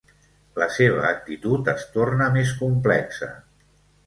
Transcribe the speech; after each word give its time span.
La 0.61 0.67
seva 0.77 1.03
actitud 1.09 1.69
es 1.75 1.85
torna 1.99 2.31
més 2.39 2.55
complexa. 2.63 3.31